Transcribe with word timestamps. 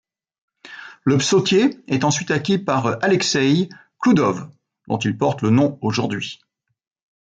Le 1.03 1.19
psautier 1.19 1.79
est 1.87 2.03
ensuite 2.03 2.31
acquis 2.31 2.57
par 2.57 3.03
Alexeï 3.03 3.69
Khloudov, 3.99 4.49
dont 4.87 4.97
il 4.97 5.15
porte 5.15 5.43
le 5.43 5.51
nom 5.51 5.77
aujourd'hui. 5.83 6.39